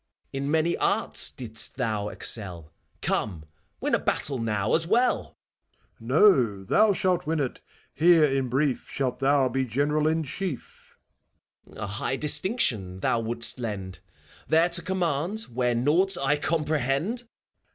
[0.33, 3.45] In many arts didst thou excell: Come,
[3.79, 5.37] win a battle now, as well!
[5.99, 5.99] MEPHISTOPHELES.
[5.99, 7.61] No, thou shalt win it!
[7.93, 10.97] Here, in brief, Shalt thou be G«neral in Chief.
[11.67, 11.77] FAUST.
[11.77, 13.99] A high distinction thou wouldst lend,—
[14.47, 17.25] There to conmiand, where naught I comprehend